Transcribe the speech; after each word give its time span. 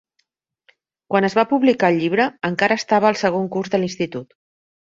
Quan 1.13 1.27
es 1.29 1.35
va 1.41 1.45
publicar 1.51 1.91
el 1.93 2.01
llibre, 2.05 2.27
encara 2.51 2.81
estava 2.83 3.11
al 3.13 3.23
segon 3.23 3.47
curs 3.57 3.75
de 3.75 3.83
l'institut. 3.85 4.39